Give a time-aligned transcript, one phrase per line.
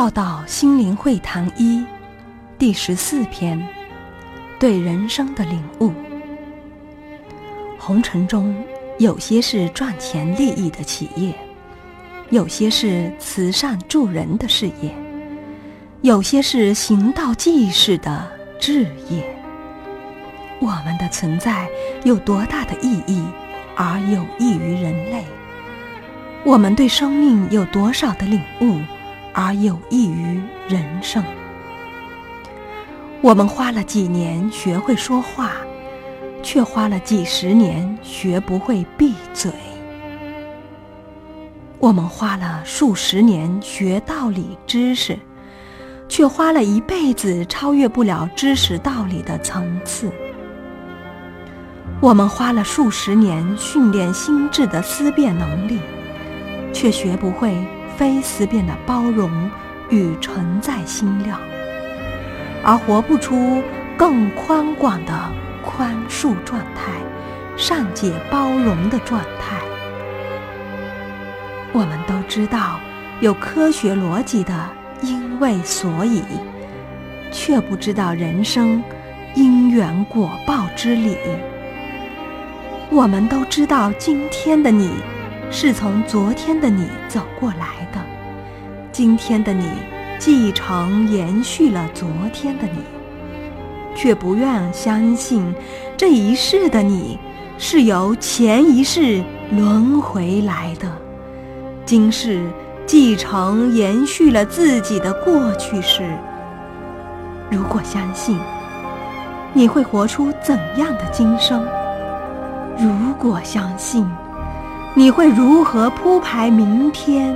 [0.00, 1.84] 浩道心灵会谈一
[2.58, 3.62] 第十四篇，
[4.58, 5.92] 对人生的领悟。
[7.78, 8.56] 红尘中
[8.98, 11.34] 有些是赚钱利益的企业，
[12.30, 14.90] 有些是慈善助人的事业，
[16.00, 18.26] 有些是行道济世的
[18.58, 19.22] 志业。
[20.62, 21.68] 我们的存在
[22.04, 23.22] 有多大的意义，
[23.76, 25.26] 而有益于人类？
[26.42, 28.80] 我们对生命有多少的领悟，
[29.32, 31.22] 而有益于人生？
[33.22, 35.52] 我们花了几年学会说话，
[36.42, 39.52] 却花了几十年学不会闭嘴。
[41.78, 45.18] 我们花了数十年学道理知识，
[46.08, 50.10] 却花了一辈子超越不了知识道理的层次。
[52.00, 55.78] 我们花了数十年训练心智的思辨能力，
[56.72, 57.54] 却学不会
[58.00, 59.30] 非思辨的包容
[59.90, 61.38] 与存在心量，
[62.64, 63.62] 而活不出
[63.94, 65.12] 更宽广的
[65.62, 66.92] 宽恕状态、
[67.58, 69.58] 善解包容的状态。
[71.74, 72.80] 我们都知道
[73.20, 74.54] 有科学逻辑的
[75.02, 76.22] 因为所以，
[77.30, 78.82] 却不知道人生
[79.34, 81.18] 因缘果报之理。
[82.88, 84.90] 我们都知道，今天的你
[85.52, 88.00] 是从昨天的你走过来的，
[88.92, 89.64] 今天的你
[90.18, 92.78] 继承延续了昨天的你，
[93.96, 95.52] 却不愿相信
[95.96, 97.18] 这一世的你
[97.58, 100.88] 是由前一世轮回来的，
[101.84, 102.48] 今世
[102.86, 106.08] 继承延续了自己的过去式。
[107.50, 108.38] 如果相信，
[109.52, 111.66] 你会活出怎样的今生？
[112.78, 114.08] 如果相信，
[114.94, 117.34] 你会如何铺排明天，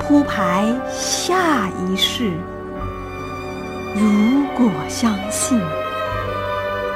[0.00, 2.32] 铺排下一世？
[3.94, 5.60] 如果相信，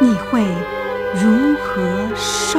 [0.00, 0.42] 你会
[1.14, 1.82] 如何
[2.14, 2.58] 受？